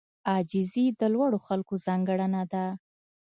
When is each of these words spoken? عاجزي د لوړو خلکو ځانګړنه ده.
عاجزي 0.29 0.85
د 0.99 1.01
لوړو 1.13 1.39
خلکو 1.47 1.73
ځانګړنه 1.85 2.41
ده. 2.51 2.65